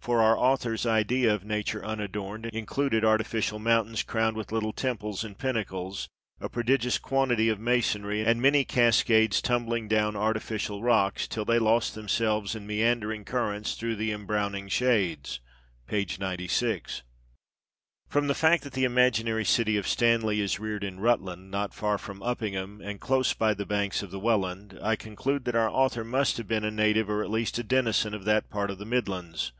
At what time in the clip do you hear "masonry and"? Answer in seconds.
7.58-8.40